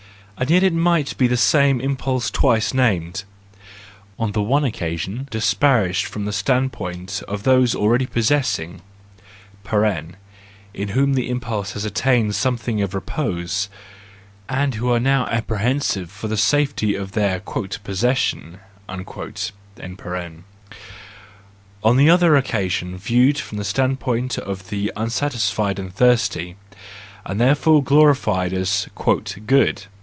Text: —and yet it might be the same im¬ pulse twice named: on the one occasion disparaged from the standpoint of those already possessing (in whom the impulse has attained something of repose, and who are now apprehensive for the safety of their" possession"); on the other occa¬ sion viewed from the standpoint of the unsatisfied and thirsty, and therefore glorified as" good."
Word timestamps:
—and 0.37 0.49
yet 0.49 0.63
it 0.63 0.73
might 0.73 1.15
be 1.19 1.27
the 1.27 1.37
same 1.37 1.77
im¬ 1.79 1.95
pulse 1.95 2.31
twice 2.31 2.73
named: 2.73 3.25
on 4.17 4.31
the 4.31 4.41
one 4.41 4.63
occasion 4.65 5.27
disparaged 5.29 6.07
from 6.07 6.25
the 6.25 6.33
standpoint 6.33 7.21
of 7.27 7.43
those 7.43 7.75
already 7.75 8.07
possessing 8.07 8.81
(in 9.71 10.15
whom 10.93 11.13
the 11.13 11.29
impulse 11.29 11.73
has 11.73 11.85
attained 11.85 12.33
something 12.33 12.81
of 12.81 12.95
repose, 12.95 13.69
and 14.49 14.73
who 14.73 14.91
are 14.91 14.99
now 14.99 15.27
apprehensive 15.27 16.09
for 16.09 16.27
the 16.27 16.35
safety 16.37 16.95
of 16.95 17.11
their" 17.11 17.39
possession"); 17.83 18.59
on 18.89 19.05
the 21.97 22.09
other 22.09 22.31
occa¬ 22.31 22.67
sion 22.71 22.97
viewed 22.97 23.37
from 23.37 23.59
the 23.59 23.63
standpoint 23.63 24.39
of 24.39 24.69
the 24.71 24.91
unsatisfied 24.95 25.77
and 25.77 25.93
thirsty, 25.93 26.55
and 27.27 27.39
therefore 27.39 27.83
glorified 27.83 28.51
as" 28.51 28.89
good." 29.45 29.83